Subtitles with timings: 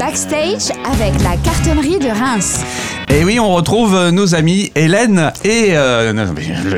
[0.00, 2.64] Backstage avec la cartonnerie de Reims.
[3.12, 6.12] Et oui, on retrouve euh, nos amis Hélène et euh,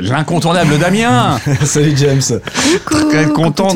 [0.01, 1.39] l'incontournable Damien.
[1.65, 2.23] Salut James.
[2.87, 3.69] Coucou, Très content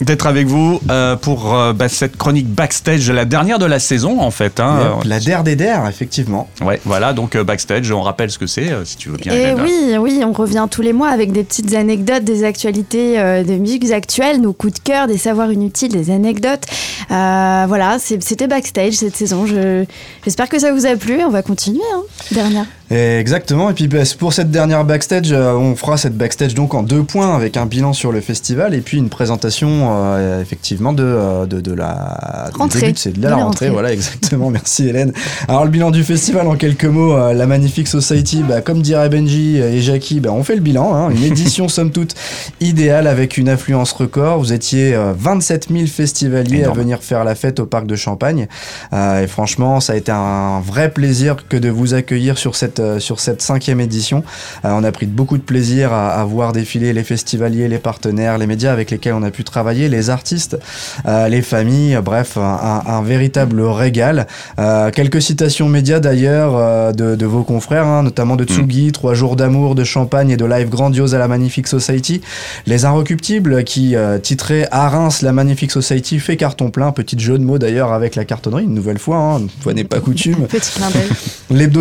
[0.00, 4.20] d'être avec vous euh, pour euh, bah, cette chronique backstage, la dernière de la saison
[4.20, 4.58] en fait.
[4.58, 4.96] hein.
[4.98, 6.48] Yep, la der des der, effectivement.
[6.62, 9.32] Ouais, voilà, donc backstage, on rappelle ce que c'est, si tu veux bien.
[9.32, 9.60] Et Hélène.
[9.62, 13.52] oui, oui, on revient tous les mois avec des petites anecdotes, des actualités euh, de
[13.54, 16.64] musiques actuelles, nos coups de cœur, des savoirs inutiles, des anecdotes.
[17.12, 19.46] Euh, voilà, c'était backstage cette saison.
[19.46, 19.84] Je-
[20.24, 21.20] J'espère que ça vous a plu.
[21.24, 21.99] On va continuer, hein,
[22.32, 22.66] dernière.
[22.92, 23.70] Et exactement.
[23.70, 27.04] Et puis bah, pour cette dernière backstage, euh, on fera cette backstage donc en deux
[27.04, 31.46] points avec un bilan sur le festival et puis une présentation euh, effectivement de, euh,
[31.46, 32.80] de, de la Rentrée.
[32.80, 33.66] début, c'est de la, De la rentrée.
[33.66, 33.70] rentrée.
[33.70, 34.50] Voilà, exactement.
[34.50, 35.12] Merci Hélène.
[35.46, 39.08] Alors le bilan du festival en quelques mots, euh, la Magnifique Society, bah, comme dirait
[39.08, 40.92] Benji et Jackie, bah, on fait le bilan.
[40.94, 41.10] hein.
[41.10, 42.14] une édition somme toute
[42.60, 44.38] idéale avec une affluence record.
[44.40, 46.76] Vous étiez euh, 27 000 festivaliers Énorme.
[46.78, 48.48] à venir faire la fête au parc de Champagne.
[48.92, 52.80] Euh, et franchement, ça a été un vrai plaisir que de vous accueillir sur cette,
[52.80, 54.22] euh, sur cette cinquième édition.
[54.64, 58.38] Euh, on a pris beaucoup de plaisir à, à voir défiler les festivaliers, les partenaires,
[58.38, 60.58] les médias avec lesquels on a pu travailler, les artistes,
[61.06, 64.26] euh, les familles, euh, bref, un, véritable régal.
[64.58, 69.14] Euh, quelques citations médias d'ailleurs euh, de, de vos confrères, hein, notamment de Tsugi, Trois
[69.14, 72.20] jours d'amour, de champagne et de live grandiose à la Magnifique Society.
[72.66, 76.92] Les Inrecuptibles qui euh, titraient à Reims, la Magnifique Society fait carton plein.
[76.92, 79.84] Petit jeu de mots d'ailleurs avec la cartonnerie, une nouvelle fois, hein, une fois n'est
[79.84, 80.46] pas coutume.
[80.48, 81.08] Petit clin d'œil.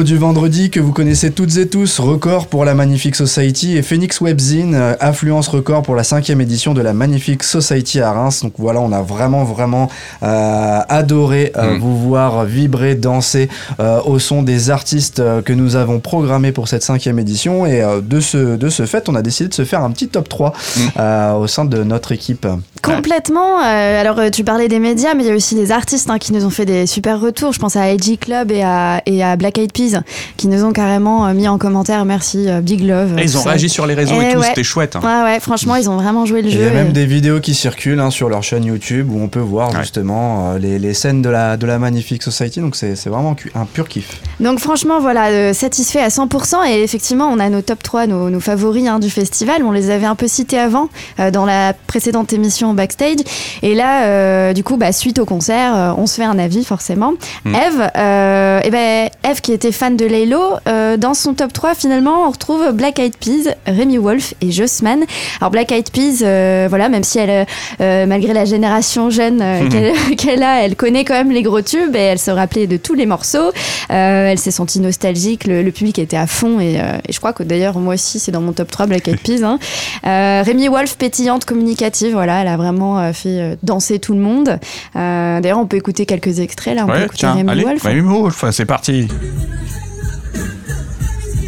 [0.05, 4.22] Du vendredi que vous connaissez toutes et tous, record pour la Magnifique Society et Phoenix
[4.22, 8.42] Webzine, euh, affluence record pour la cinquième édition de la Magnifique Society à Reims.
[8.42, 9.89] Donc voilà, on a vraiment vraiment
[10.23, 11.80] euh, adoré euh, Mm.
[11.80, 16.70] vous voir vibrer, danser euh, au son des artistes euh, que nous avons programmés pour
[16.70, 19.66] cette cinquième édition et euh, de ce de ce fait, on a décidé de se
[19.66, 20.80] faire un petit top 3 Mm.
[20.97, 22.47] euh, au sein de notre équipe.
[22.81, 23.59] Complètement.
[23.66, 26.31] euh, alors, tu parlais des médias, mais il y a aussi les artistes hein, qui
[26.31, 27.52] nous ont fait des super retours.
[27.52, 29.89] Je pense à AG Club et à, et à Black Eyed Peas
[30.38, 33.18] qui nous ont carrément euh, mis en commentaire merci, euh, Big Love.
[33.18, 33.50] Et ils ont ça.
[33.50, 34.48] réagi sur les réseaux et, Eh tout, ouais.
[34.48, 34.95] c'était chouette.
[34.95, 35.02] hein.
[35.04, 36.60] Ouais, ouais, franchement, ils ont vraiment joué le Et jeu.
[36.60, 39.20] Il y a même et- des vidéos qui circulent hein, sur leur chaîne YouTube où
[39.22, 39.80] on peut voir Ouais.
[39.82, 42.60] justement euh, les, les scènes de la, de la Magnifique Society.
[42.60, 44.22] Donc c'est c'est vraiment un pur kiff.
[44.39, 46.66] Donc franchement, voilà, euh, satisfait à 100%.
[46.70, 49.64] Et effectivement, on a nos top 3, nos, nos favoris hein, du festival.
[49.64, 50.89] On les avait un peu cités avant
[51.20, 53.17] euh, dans la précédente émission Backstage.
[53.61, 56.64] Et là, euh, du coup, bah, suite au concert, euh, on se fait un avis
[56.64, 57.14] forcément.
[57.45, 57.56] Mm.
[57.56, 61.76] Eve, euh, eh ben, Eve qui était fan de Laylo, euh, dans son top 3,
[61.76, 65.04] finalement, on retrouve Black Eyed Peas, Rémi Wolf et Jossman.
[65.40, 67.46] Alors Black Eyed Peas, euh, voilà, même si elle,
[67.82, 69.44] euh, malgré la génération jeune
[70.18, 72.94] qu'elle a, elle connaît quand même les gros tubes et elle se rappelait de tous
[72.94, 73.52] les morceaux.
[73.90, 76.76] Elle s'est sentie nostalgique, le, le public était à fond et,
[77.08, 79.44] et je crois que d'ailleurs moi aussi c'est dans mon top 3 Black Eyed Peas.
[79.44, 79.60] Hein.
[80.44, 84.60] Rémi Wolf, pétillante, communicative, voilà, elle a vraiment fait danser tout le monde.
[84.96, 87.84] D'ailleurs on peut écouter quelques extraits là, on peut Ouais, écouter tiens, allez, Wolf.
[87.84, 89.08] Rémi Wolf, c'est parti.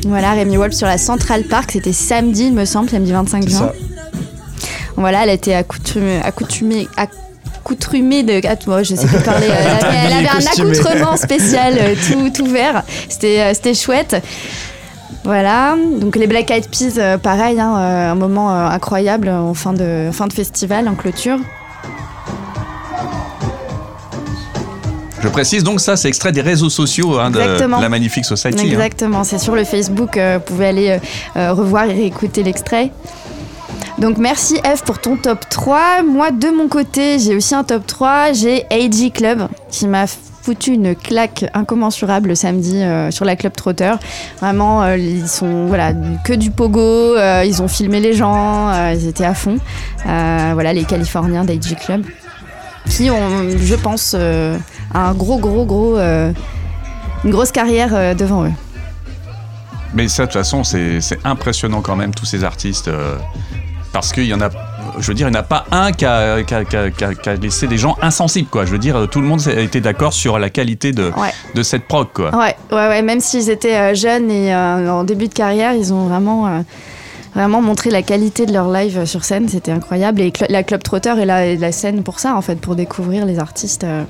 [0.07, 3.49] Voilà, Rémi Wolf sur la Central Park, c'était samedi il me semble, samedi 25 C'est
[3.51, 3.59] juin.
[3.59, 3.73] ça.
[4.97, 8.41] Voilà, elle était accoutumée, accoutumée, accoutrumée de.
[8.47, 9.47] Ah, moi, je sais plus parler.
[9.49, 12.83] euh, Elle avait, elle avait un accoutrement spécial, euh, tout, tout vert.
[13.09, 14.21] C'était, euh, c'était chouette.
[15.23, 20.11] Voilà, donc les Black Eyed Peas, pareil, hein, un moment incroyable en fin de, en
[20.11, 21.37] fin de festival, en clôture.
[25.23, 28.61] Je précise donc ça, c'est extrait des réseaux sociaux hein, de la Magnifique Society.
[28.61, 28.71] hein.
[28.71, 30.97] Exactement, c'est sur le Facebook, euh, vous pouvez aller euh,
[31.37, 32.91] euh, revoir et réécouter l'extrait.
[33.99, 36.01] Donc merci Eve pour ton top 3.
[36.03, 38.33] Moi de mon côté, j'ai aussi un top 3.
[38.33, 40.05] J'ai AG Club qui m'a
[40.41, 43.93] foutu une claque incommensurable le samedi euh, sur la Club Trotter.
[44.39, 45.93] Vraiment, euh, ils sont voilà
[46.25, 49.57] que du pogo, euh, ils ont filmé les gens, ils étaient à fond.
[50.03, 52.03] Voilà les Californiens d'AG Club
[52.89, 54.57] qui ont, je pense, euh,
[54.93, 56.31] un gros gros gros euh,
[57.23, 58.51] une grosse carrière euh, devant eux.
[59.93, 62.87] Mais ça, de toute façon, c'est impressionnant quand même, tous ces artistes.
[62.87, 63.15] euh,
[63.93, 64.47] parce qu'il y en a,
[64.99, 66.89] je veux dire, il n'y en a pas un qui a, qui a- qui a-
[66.91, 68.65] qui a- qui a laissé des gens insensibles, quoi.
[68.65, 71.33] Je veux dire, tout le monde a été d'accord sur la qualité de, Ouais.
[71.55, 72.33] de cette prog, quoi.
[72.33, 76.63] Ouais, ouais, ouais, même s'ils étaient jeunes et en début de carrière, ils ont vraiment,
[77.35, 79.47] vraiment montré la qualité de leur live sur scène.
[79.49, 80.21] C'était incroyable.
[80.21, 83.39] Et Cl- la Club Trotter est la, scène pour ça, en fait, pour découvrir les
[83.39, 83.83] artistes.
[83.83, 84.03] euh,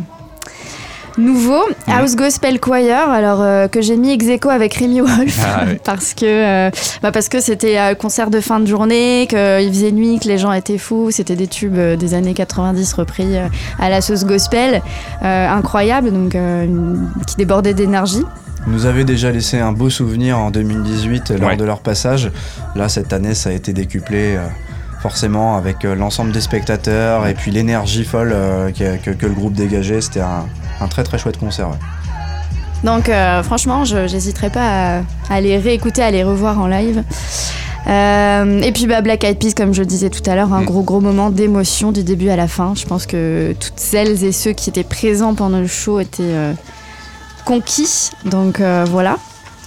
[1.17, 1.61] Nouveau.
[1.87, 5.77] House Gospel Choir, alors euh, que j'ai mis ex aequo avec Rémi Wolf Ah ouais.
[5.83, 6.71] parce que euh,
[7.03, 9.37] bah parce que c'était un concert de fin de journée, qu'il
[9.73, 13.27] faisait nuit, que les gens étaient fous, c'était des tubes euh, des années 90 repris
[13.77, 14.81] à la sauce gospel,
[15.23, 16.37] euh, incroyable donc
[17.27, 18.23] qui débordait d'énergie.
[18.67, 21.55] Nous avaient déjà laissé un beau souvenir en 2018 lors Ouais.
[21.57, 22.31] de leur passage.
[22.75, 24.35] Là, cette année, ça a été décuplé.
[24.37, 24.47] euh,
[25.01, 29.33] forcément avec euh, l'ensemble des spectateurs et puis l'énergie folle euh, que, que- que le
[29.33, 30.45] groupe dégageait, c'était un,
[30.79, 31.69] un très très chouette concert.
[31.69, 31.77] ouais.
[32.83, 37.03] Donc euh, franchement, je j'hésiterai pas à, à les réécouter, à les revoir en live.
[37.87, 40.61] Euh, et puis bah, Black Eyed Peas, comme je le disais tout à l'heure, un
[40.61, 40.65] Mm.
[40.65, 42.73] gros gros moment d'émotion du début à la fin.
[42.75, 46.53] Je pense que toutes celles et ceux qui étaient présents pendant le show étaient euh,
[48.25, 49.17] Donc euh, voilà.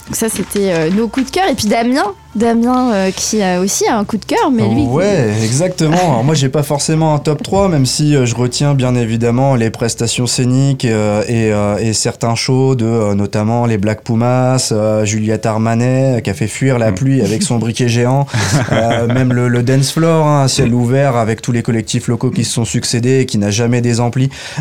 [0.07, 1.49] Donc ça c'était euh, nos coups de cœur.
[1.49, 4.83] Et puis Damien, Damien euh, qui a aussi un coup de cœur, mais lui.
[4.83, 5.97] Ouais, exactement.
[5.97, 9.55] Alors moi, j'ai pas forcément un top 3, même si euh, je retiens bien évidemment
[9.55, 14.71] les prestations scéniques euh, et, euh, et certains shows de euh, notamment les Black Pumas,
[14.73, 16.95] euh, Juliette Armanet qui a fait fuir la Mm.
[16.95, 18.27] pluie avec son briquet géant,
[18.73, 22.45] euh, même le, le dance floor, hein, ciel ouvert avec tous les collectifs locaux qui
[22.45, 23.81] se sont succédés et qui n'a jamais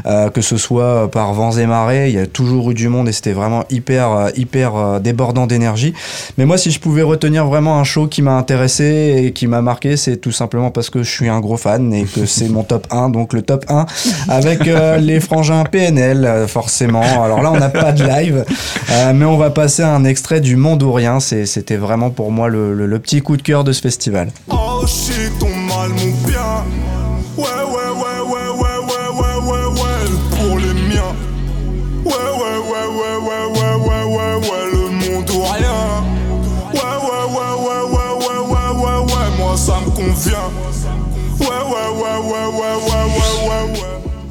[0.06, 3.08] euh, que ce soit par vents et marées, il y a toujours eu du monde
[3.10, 5.94] et c'était vraiment hyper hyper débordant d'énergie.
[6.38, 9.62] Mais moi, si je pouvais retenir vraiment un show qui m'a intéressé et qui m'a
[9.62, 12.64] marqué, c'est tout simplement parce que je suis un gros fan et que c'est mon
[12.64, 13.86] top 1, donc le top 1
[14.30, 17.02] avec euh, les frangins PNL, euh, forcément.
[17.24, 18.46] Alors là, on n'a pas de live,
[18.92, 21.20] euh, mais on va passer à un extrait du Monde ou Rien.
[21.20, 24.30] C'est- C'était vraiment pour moi le, le- le petit coup de cœur de ce festival.
[24.50, 26.64] Oh shit, ton mal, mon bien.
[27.38, 28.13] Ouais, ouais, ouais,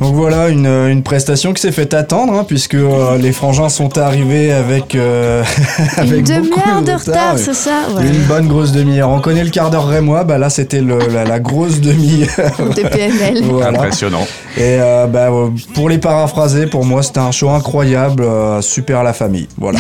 [0.03, 3.99] Donc voilà, une, une prestation qui s'est fait attendre, hein, puisque euh, les frangins sont
[3.99, 5.45] arrivés avec, euh,
[5.99, 8.09] Une avec demi-heure de retard, c'est ça ouais.
[8.09, 9.11] Une bonne grosse demi-heure.
[9.11, 12.29] On connaît le quart d'heure rémois, bah là c'était la, la grosse demi-heure.
[12.59, 13.45] De PNL.
[13.53, 13.79] Voilà.
[13.79, 14.27] Impressionnant.
[14.57, 15.29] Et euh, bah,
[15.75, 19.47] pour les paraphraser, pour moi c'était un show incroyable, euh, super la famille.
[19.57, 19.79] Voilà.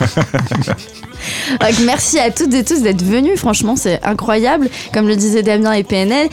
[1.84, 3.38] Merci à toutes et tous d'être venus.
[3.38, 6.28] Franchement, c'est incroyable, comme le disait Damien et PNL.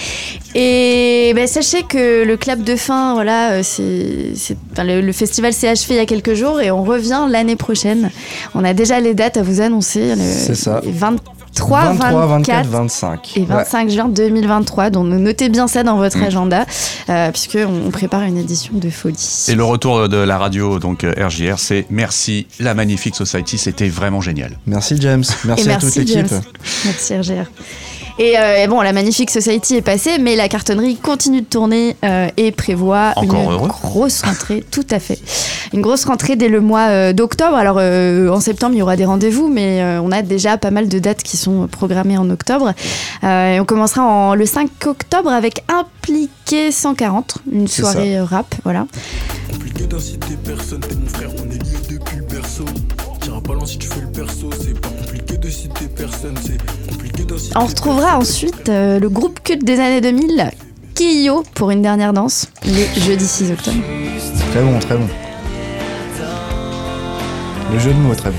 [0.56, 5.96] Et ben, sachez que le clap de fin, voilà, euh, c'est, le, festival s'est achevé
[5.96, 8.10] il y a quelques jours et on revient l'année prochaine.
[8.54, 10.14] On a déjà les dates à vous annoncer.
[10.18, 10.82] C'est ça.
[11.56, 13.38] 3, 23, 24, 25.
[13.38, 14.90] Et 25 juin 2023.
[14.90, 16.24] Donc notez bien ça dans votre mm.
[16.24, 16.66] agenda,
[17.10, 19.46] euh, puisqu'on prépare une édition de folie.
[19.48, 23.90] Et le retour de la radio, donc euh, RJR, c'est merci la Magnifique Society, c'était
[23.90, 24.58] vraiment génial.
[24.68, 26.28] Merci James, merci, à toute l'équipe.
[26.86, 27.46] Merci RJR.
[28.18, 31.98] Et, euh, et bon, la Magnifique Society est passée, mais la cartonnerie continue de tourner
[32.06, 33.68] euh, et prévoit Encore une heureux.
[33.68, 35.20] grosse rentrée, tout à fait.
[35.74, 37.58] Une grosse rentrée dès le mois euh, d'octobre.
[37.58, 40.72] Alors euh, en septembre, il y aura des rendez-vous, mais euh, on a déjà pas
[40.72, 42.72] mal de dates qui sont programmées en octobre.
[43.26, 48.88] Euh, et on commencera en, le 5 octobre avec Impliqué 140, une soirée rap, voilà.
[49.52, 52.64] Compliqué d'inciter personne, t'es mon frère, on est liés depuis le berceau.
[53.46, 56.58] T'iras pas loin si tu fais le perso, c'est pas compliqué de citer personne, c'est
[56.90, 60.52] compliqué d'inciter On retrouvera ensuite euh, le groupe culte des années 2000,
[60.96, 63.78] Kyo, pour une dernière danse, le jeudi 6 octobre.
[64.52, 65.08] Très bon, très bon.
[67.72, 68.38] Le jeu de mots est très bon.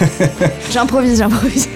[0.72, 1.68] J'improvise, j'improvise.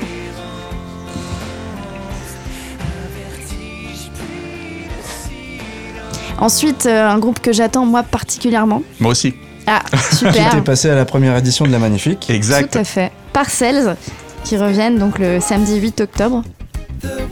[6.38, 8.82] Ensuite, euh, un groupe que j'attends moi particulièrement.
[9.00, 9.34] Moi aussi.
[9.70, 10.46] Ah, Qui super.
[10.48, 12.30] était passé à la première édition de la Magnifique.
[12.30, 12.72] Exact.
[12.72, 13.12] Tout à fait.
[13.32, 13.96] Parcells,
[14.44, 16.42] qui reviennent donc le samedi 8 octobre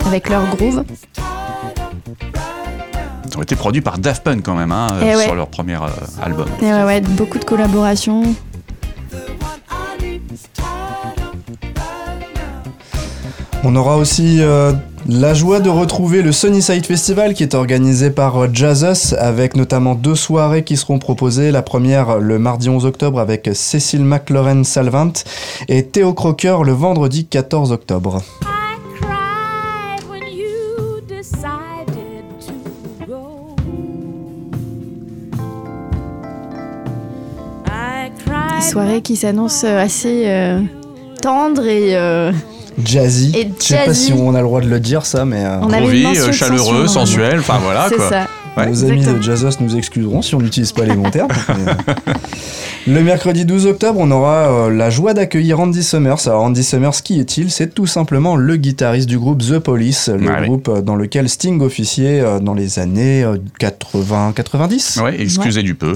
[0.07, 0.85] avec leur groove.
[3.31, 5.25] Ils ont été produits par Daft Punk quand même, hein, Eh euh, ouais.
[5.25, 5.89] sur leur premier euh,
[6.23, 6.47] album.
[6.63, 8.23] Et ouais, ouais, beaucoup de collaborations.
[13.65, 14.73] On aura aussi euh,
[15.09, 19.95] la joie de retrouver le Sunnyside Festival qui est organisé par euh, Jazzus avec notamment
[19.95, 21.51] deux soirées qui seront proposées.
[21.51, 25.13] La première le mardi 11 octobre avec Cécile McLaurin Salvant
[25.69, 28.23] et Théo Crocker le vendredi 14 octobre.
[38.71, 40.61] Soirée qui s'annonce euh, assez euh,
[41.23, 42.33] tendre et euh,
[42.83, 43.33] Jazzy.
[43.37, 45.61] Et Je sais pas si on a le droit de le dire ça, mais euh,
[45.63, 48.09] On Groovy, euh, chaleureux, sensuel, enfin voilà c'est quoi.
[48.09, 48.27] ça.
[48.57, 49.19] Ouais, nos amis exactement.
[49.19, 51.29] de Jazzos nous excuseront si on n'utilise pas les bons termes.
[51.49, 52.15] mais, euh,
[52.87, 56.27] Le mercredi 12 octobre, on aura euh, la joie d'accueillir Andy Summers.
[56.27, 57.51] Alors Andy Summers, qui est-il?
[57.51, 61.61] C'est tout simplement le guitariste du groupe The Police, le groupe euh, dans lequel Sting
[61.61, 63.27] officiait euh, dans les années
[63.61, 65.03] 80-90.
[65.03, 65.95] Ouais, excusez du peu.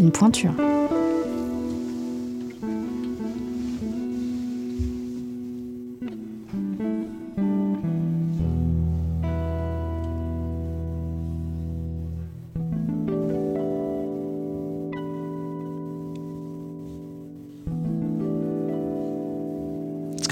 [0.00, 0.52] Une pointure.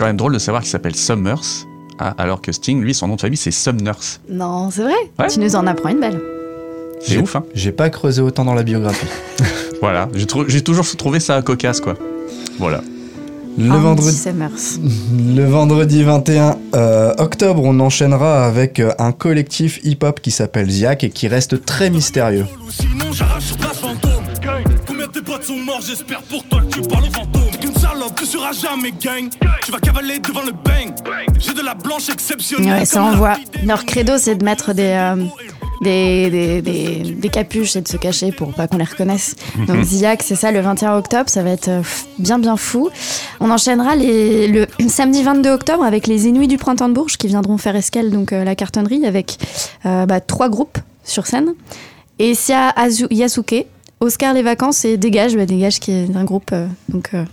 [0.09, 1.67] Même drôle de savoir qu'il s'appelle Summers,
[1.99, 4.21] ah, alors que Sting, lui, son nom de famille, c'est Sumners.
[4.31, 4.95] Non, c'est vrai.
[5.19, 5.27] Ouais.
[5.29, 6.21] Tu nous en apprends une belle.
[7.01, 7.45] C'est ouf, hein.
[7.55, 9.07] J'ai pas creusé autant dans la biographie.
[9.81, 11.95] Voilà, j'ai trou- toujours trouvé ça cocasse, quoi.
[12.59, 12.81] Voilà.
[13.57, 14.17] Le Andy vendredi.
[14.17, 14.79] Summers.
[15.37, 21.05] Le vendredi 21 euh, octobre, on enchaînera avec euh, un collectif hip-hop qui s'appelle Ziak
[21.05, 22.47] et qui reste très mystérieux.
[22.71, 24.19] Sinon j'arrache sur ta fantôme
[24.87, 25.81] Combien de tes potes sont morts?
[25.87, 27.11] J'espère pour toi que tu parles au
[28.19, 29.29] tu seras jamais gang
[29.65, 30.93] Tu vas cavaler devant le bang
[31.39, 33.37] J'ai de la blanche exceptionnelle Ouais, ça envoie.
[33.65, 35.25] Leur credo, c'est de mettre des, euh,
[35.83, 39.37] des, des, des- des capuches et de se cacher pour pas qu'on les reconnaisse.
[39.67, 41.83] Donc Ziak, c'est ça, le 21 octobre, ça va être euh,
[42.19, 42.89] bien bien fou.
[43.41, 47.27] On enchaînera les, le samedi 22 octobre avec les Inuits du Printemps de Bourges qui
[47.29, 49.39] viendront faire escale donc euh, la cartonnerie avec
[49.87, 51.55] euh, bah, trois groupes sur scène.
[52.19, 53.67] Et Sia Azu- Yasuke,
[54.01, 57.25] Oscar les vacances et Dégage, bah, Dégage qui est un groupe euh, donc, euh,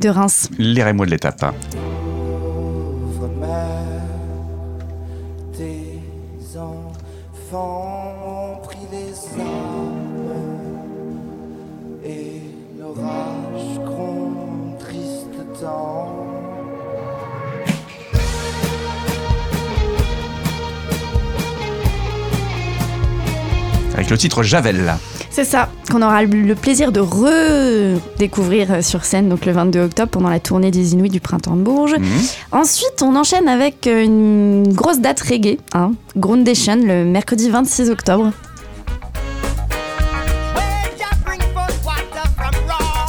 [0.00, 0.50] de Reims.
[0.58, 1.42] Lirez-moi de l'étape.
[1.42, 1.54] hein.
[1.72, 4.02] Pauvre mère,
[5.56, 6.00] tes
[6.58, 10.32] enfants ont pris les armes
[12.04, 12.40] et
[12.78, 16.26] l'orage gronde triste temps.
[23.94, 24.94] Avec le titre Javel.
[25.36, 30.08] C'est ça, qu'on aura le plaisir de redécouvrir euh, sur scène donc le 22 octobre
[30.10, 31.92] pendant la tournée des Inuits du Printemps de Bourges.
[31.98, 32.06] Mhm.
[32.52, 38.32] Ensuite, on enchaîne avec euh, une grosse date reggae, hein, Groundation, le mercredi 26 octobre.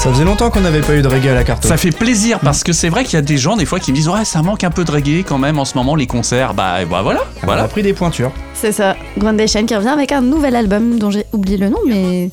[0.07, 1.65] Ça faisait longtemps qu'on n'avait pas eu de reggae à la carte.
[1.65, 3.91] Ça fait plaisir parce que c'est vrai qu'il y a des gens des fois qui
[3.91, 6.07] me disent ouais ça manque un peu de reggae quand même en ce moment les
[6.07, 8.31] concerts bah, bah voilà On a voilà pris des pointures.
[8.53, 12.29] C'est ça, Groundation qui revient avec un nouvel album dont j'ai oublié le nom, mais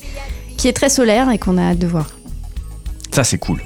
[0.55, 2.05] qui est très solaire et qu'on a hâte de voir.
[3.11, 3.61] ça c'est cool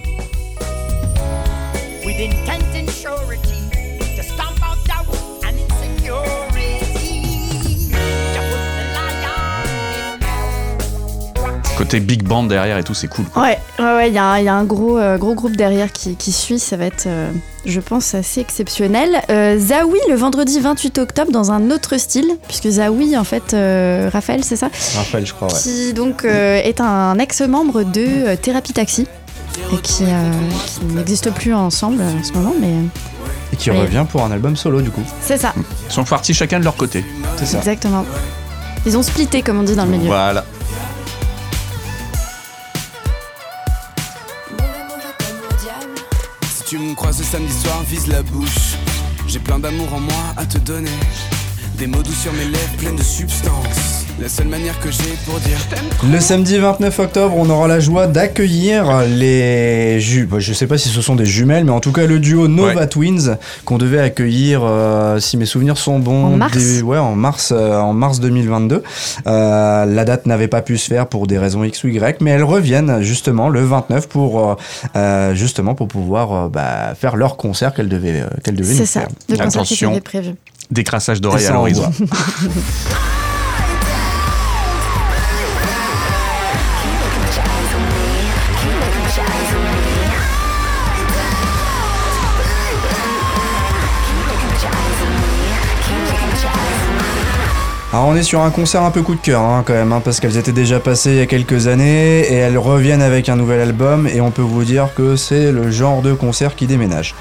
[11.89, 14.37] côté big band derrière et tout c'est cool Ouais, ouais, ouais, il y, a un-
[14.39, 17.07] il y a un gros, euh, gros groupe derrière qui, qui suit, ça va être,
[17.07, 17.31] euh,
[17.65, 19.09] je pense, assez exceptionnel.
[19.29, 24.09] Euh, Zawi, le vendredi 28 octobre, dans un autre style, puisque Zawi, en fait, euh,
[24.13, 24.69] Raphaël, c'est ça?
[24.97, 25.59] Raphaël, je crois, ouais.
[25.61, 29.07] Qui donc euh, est un ex-membre de euh, Thérapie Taxi.
[29.73, 30.31] Et qui, euh,
[30.67, 32.71] qui n'existe plus ensemble en ce moment, mais
[33.51, 35.01] Et qui revient pour un album solo, du coup.
[35.21, 37.03] c'est ça, ils sont partis chacun de leur côté
[37.37, 37.57] C'est ça.
[37.57, 38.05] exactement.
[38.85, 40.05] Ils ont splitté, comme on dit dans le milieu.
[40.05, 40.45] voilà
[46.69, 48.75] tu me croises ce samedi soir, vise la bouche.
[49.27, 50.91] J'ai plein d'amour en moi à te donner.
[51.79, 53.88] Des mots doux sur mes lèvres, pleines de substance.
[54.21, 55.57] La seule manière que j'ai pour dire.
[56.11, 60.77] Le samedi 29 octobre, on aura la joie d'accueillir les ju bah, je sais pas
[60.77, 62.87] si ce sont des jumelles, mais en tout cas le duo Nova Ouais.
[62.87, 66.57] Twins qu'on devait accueillir, euh, si mes souvenirs sont bons, En mars.
[66.83, 68.83] ouais, en mars, euh, en mars 2022.
[69.25, 72.31] Euh, la date n'avait pas pu se faire pour des raisons X ou Y, mais
[72.31, 74.57] elles reviennent justement le 29 pour
[75.33, 79.01] justement pour pouvoir euh, bah, faire leur concert qu'elles devaient, euh, qu'elles devaient C'est ça,
[79.01, 79.09] faire.
[79.29, 79.91] le concert qui Attention.
[79.91, 80.31] était prévu.
[80.71, 81.89] décrassage d'oreilles à l'horizon
[97.91, 100.01] Alors on est sur un concert un peu coup de cœur hein, quand même, hein,
[100.05, 103.35] parce qu'elles étaient déjà passées il y a quelques années et elles reviennent avec un
[103.35, 107.15] nouvel album et on peut vous dire que c'est le genre de concert qui déménage.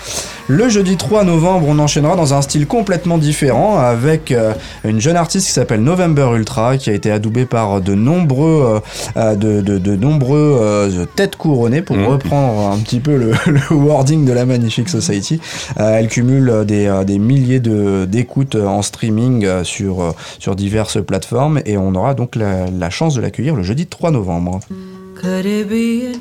[0.51, 5.17] Le jeudi 3 novembre, on enchaînera dans un style complètement différent avec euh, une jeune
[5.17, 8.81] artiste qui s'appelle November Ultra qui a été adoubée par de nombreux, euh,
[9.19, 12.07] euh, de, de- de nombreux euh, têtes couronnées pour Mhm.
[12.07, 15.39] reprendre un petit peu le, le wording de la Magnifique Society.
[15.77, 22.15] Elle cumule des, des milliers d'écoutes en streaming sur, sur diverses plateformes et on aura
[22.15, 24.61] donc la, la chance de l'accueillir le jeudi 3 novembre.
[25.21, 26.17] Could it be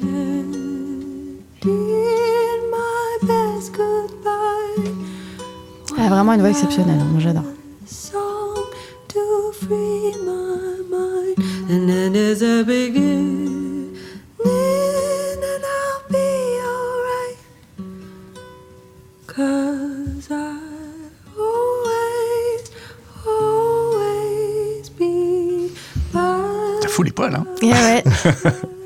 [3.58, 4.92] best goodbye?
[5.98, 7.44] Ah, vraiment une voix exceptionnelle, moi j'adore.
[7.86, 8.66] Song
[9.08, 11.38] to free my mind,
[11.70, 13.96] and then there's a beginning,
[14.46, 17.38] and I'll be alright.
[19.26, 20.60] Cause I
[21.38, 22.72] always,
[23.26, 25.72] always be
[26.14, 26.82] by.
[26.82, 28.04] ça fout les poils hein Et ouais,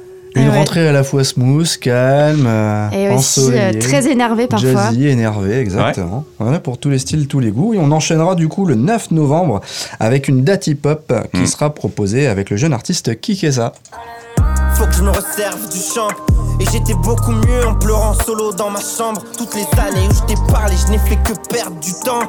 [0.51, 0.57] ouais.
[0.57, 4.69] rentrée à la fois smooth, calme, euh, et aussi euh, très énervé parfois.
[4.71, 6.25] Jazzy, énervé, exactement.
[6.39, 7.73] Voilà pour tous les styles, tous les goûts.
[7.73, 9.61] Et on enchaînera du coup le 9 novembre
[9.99, 11.45] avec une date hip-hop qui Mm.
[11.47, 13.73] sera proposée avec le jeune artiste Kikeza.
[14.75, 16.07] Faut que je me resserve du champ.
[16.59, 19.23] Et j'étais beaucoup mieux en pleurant solo dans ma chambre.
[19.37, 22.21] Toutes les années où je t'ai parlé, je n'ai fait que perdre du temps.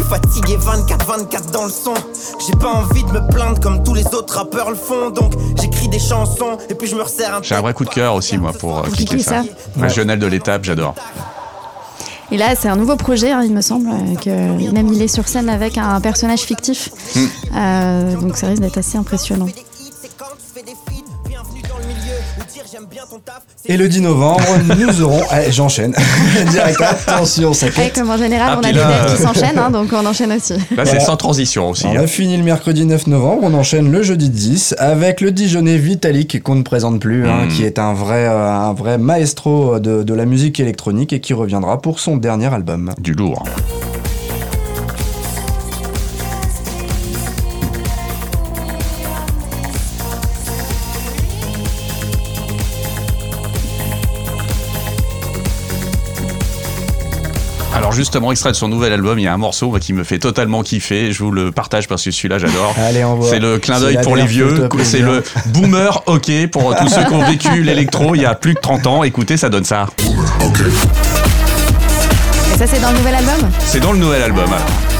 [0.00, 1.92] Je suis fatigué 24-24 dans le son.
[2.46, 5.10] J'ai pas envie de me plaindre comme tous les autres rappeurs le font.
[5.10, 7.90] Donc j'écris des chansons et puis je me resserre un J'ai un vrai coup de
[7.90, 9.42] cœur aussi, moi, pour euh, Pour cliquer cliquer ça.
[9.42, 9.82] ça.
[9.82, 10.94] Régional de l'étape, j'adore.
[12.32, 13.88] Et là, c'est un nouveau projet, hein, il me semble.
[13.90, 16.90] euh, Que même il est sur scène avec un personnage fictif.
[17.14, 17.26] Hmm.
[17.56, 19.48] Euh, donc ça risque d'être assez impressionnant.
[23.66, 24.42] Et le 10 novembre,
[24.78, 25.22] nous aurons.
[25.30, 25.94] Allez, j'enchaîne.
[26.50, 29.70] Direct, attention, ça comme en général, Ah, on a des dates qui euh, s'enchaînent, hein,
[29.70, 30.52] donc on enchaîne aussi.
[30.54, 31.00] Là, c'est Voilà.
[31.00, 31.86] sans transition aussi.
[31.86, 32.02] On hein.
[32.04, 36.42] a fini le mercredi 9 novembre, on enchaîne le jeudi 10 avec le Dijonais Vitalik
[36.42, 37.48] qu'on ne présente plus, hein, Mm.
[37.48, 41.32] qui est un vrai, euh, un vrai maestro de, de la musique électronique et qui
[41.34, 42.92] reviendra pour son dernier album.
[42.98, 43.44] Du lourd.
[57.90, 60.20] Alors justement, extrait de son nouvel album, il y a un morceau qui me fait
[60.20, 61.10] totalement kiffer.
[61.10, 62.72] Je vous le partage parce que celui-là, j'adore.
[62.78, 63.28] Allez, on voit.
[63.28, 64.68] C'est le clin d'œil pour les vieux.
[64.84, 68.54] C'est le boomer hockey pour tous ceux qui ont vécu l'électro il y a plus
[68.54, 69.02] de 30 ans.
[69.02, 69.86] Écoutez, ça donne ça.
[72.54, 73.50] Et ça, c'est dans le nouvel album?
[73.58, 74.44] C'est dans le nouvel album.
[74.44, 74.99] alors.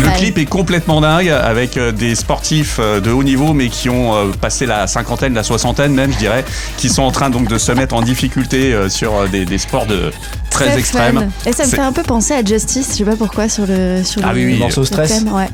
[0.00, 0.16] Le mal.
[0.18, 4.14] clip est complètement dingue avec euh, des sportifs euh, de haut niveau mais qui ont
[4.14, 6.44] euh, passé la cinquantaine, la soixantaine même je dirais,
[6.76, 10.10] qui sont en train donc de se mettre en difficulté sur des, des sports de
[10.50, 11.18] très, Très extrêmes.
[11.44, 11.50] fun.
[11.50, 14.02] Et ça me fait un peu penser à Justice, je sais pas pourquoi, sur le,
[14.04, 14.52] sur Ah le, oui, oui.
[14.54, 15.10] Le morceau le stress.
[15.24, 15.48] thème, ouais.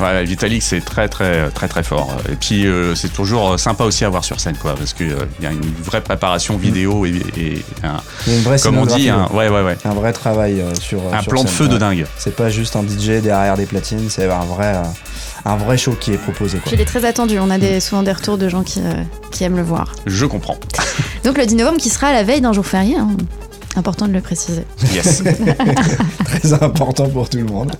[0.00, 2.14] Ouais, Vitalik c'est très très très très fort.
[2.30, 5.14] Et puis euh, c'est toujours euh, sympa aussi à voir sur scène quoi parce qu'il
[5.40, 8.78] y a une vraie préparation vidéo et, et un- Il y a une vraie comme
[8.78, 11.48] on dit un, ouais ouais ouais un vrai travail euh, sur un sur plan de
[11.48, 12.06] feu de dingue.
[12.18, 14.82] C'est pas juste un DJ derrière des platines, c'est un vrai, euh,
[15.44, 16.58] un vrai show qui est proposé.
[16.58, 16.66] Quoi.
[16.72, 18.94] Puis il est très attendu, on a des, souvent des retours de gens qui, euh,
[19.30, 19.92] qui aiment le voir.
[20.06, 20.58] Je comprends.
[21.24, 23.08] Donc le 10 novembre qui sera à la veille d'un jour férié, hein.
[23.76, 24.64] Important de le préciser.
[24.94, 25.22] Yes.
[26.24, 27.72] très important pour tout le monde.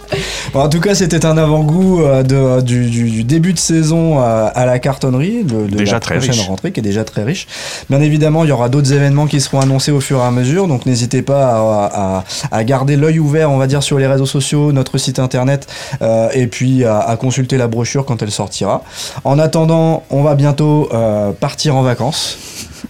[0.53, 4.19] Bon, en tout cas, c'était un avant-goût euh, de- du, du- du début de saison
[4.21, 6.47] euh, à la cartonnerie, de, de Déjà la très prochaine riche.
[6.49, 7.47] rentrée qui est déjà très riche.
[7.91, 10.67] Bien évidemment, il y aura d'autres événements qui seront annoncés au fur et à mesure,
[10.69, 14.27] donc n'hésitez pas à, à- à garder l'œil ouvert, on va dire, sur les réseaux
[14.27, 15.67] sociaux, notre site internet,
[16.03, 18.83] euh, et puis à, à consulter la brochure quand elle sortira.
[19.25, 22.39] En attendant, on va bientôt euh, partir en vacances.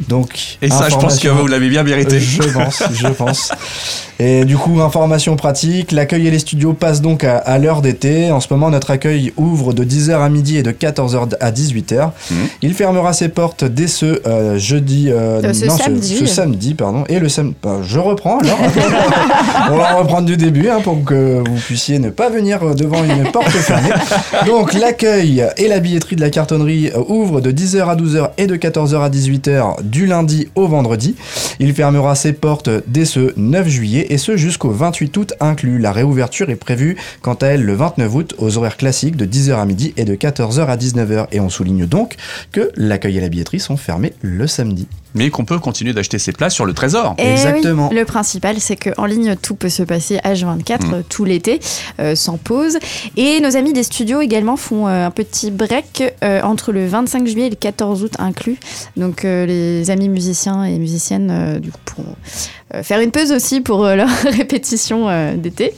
[0.08, 2.20] Donc, Et ça je pense que vous l'avez bien mérité.
[2.20, 3.52] je pense, je pense.
[4.20, 8.30] Et du coup, information pratique, l'accueil et les studios passent donc à, à l'heure d'été.
[8.30, 12.10] En ce moment, notre accueil ouvre de 10h à midi et de 14h à 18h.
[12.30, 12.36] Mhm.
[12.62, 15.08] Il fermera ses portes dès ce euh, jeudi...
[15.10, 16.16] euh, Euh, ce non, samedi.
[16.16, 17.04] Ce, samedi, pardon.
[17.08, 17.56] Et le samedi...
[17.82, 18.58] je reprends alors.
[19.72, 23.30] On va reprendre du début hein, pour que vous puissiez ne pas venir devant une
[23.32, 23.90] porte fermée.
[24.46, 28.56] Donc, l'accueil et la billetterie de la cartonnerie ouvrent de 10h à 12h et de
[28.56, 31.14] 14h à 18h du lundi au vendredi.
[31.58, 35.78] Il fermera ses portes dès ce 9 juillet et ce jusqu'au 28 août inclus.
[35.80, 39.54] La réouverture est prévue quant à elle le 29 août aux horaires classiques de 10h
[39.56, 41.26] à midi et de 14h à 19h.
[41.32, 42.14] Et on souligne donc
[42.52, 44.86] que l'accueil et la billetterie sont fermés le samedi.
[45.16, 47.14] Mais qu'on peut continuer d'acheter ses places sur le trésor.
[47.18, 47.88] Et Exactement.
[47.90, 51.02] oui, le principal, c'est qu'en ligne, tout peut se passer H24 Mm.
[51.08, 51.60] tout l'été,
[52.00, 52.78] euh, sans pause.
[53.16, 57.26] Et nos amis des studios également font euh, un petit break euh, entre le 25
[57.28, 58.58] juillet et le 14 août inclus.
[58.96, 63.32] Donc euh, les amis musiciens et musiciennes euh, du coup, pourront euh, faire une pause
[63.32, 65.72] aussi pour euh, leur répétition euh, d'été.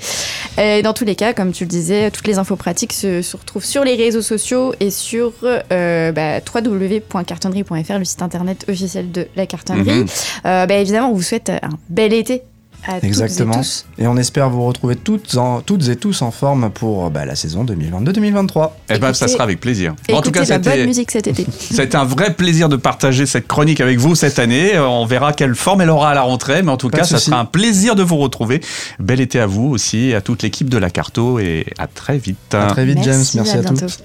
[0.58, 3.36] Et dans tous les cas, comme tu le disais, toutes les infos pratiques se, se
[3.36, 9.26] retrouvent sur les réseaux sociaux et sur euh, bah, www.cartonnerie.fr, le site internet officiel de
[9.36, 10.00] la cartonnerie.
[10.00, 10.06] Mhm.
[10.46, 12.42] Euh, bah, évidemment, on vous souhaite un bel été
[12.86, 13.54] à Exactement.
[13.54, 13.84] toutes et tous.
[13.98, 17.34] Et on espère vous retrouver toutes, en- toutes et tous en forme pour bah, la
[17.34, 18.70] saison 2022-2023.
[18.90, 19.94] Eh ben, ça sera avec plaisir.
[20.08, 21.46] Et en tout cas, c'était musique cet été.
[21.58, 24.74] c'était un vrai plaisir de partager cette chronique avec vous cette année.
[24.76, 27.04] Euh, On verra quelle forme elle aura à la rentrée, mais en tout Pas cas,
[27.04, 28.60] ça sera un plaisir de vous retrouver.
[28.98, 32.54] Bel été à vous aussi, à toute l'équipe de la Carto et à très vite.
[32.54, 33.22] À très vite, James.
[33.34, 33.98] Merci, à à, tous.